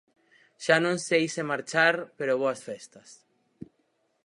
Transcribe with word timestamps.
Xa 0.63 0.77
non 0.85 0.97
sei 1.07 1.23
se 1.33 1.43
marchar, 1.51 1.95
pero 2.17 2.39
boas 2.41 2.59
festas. 2.67 3.09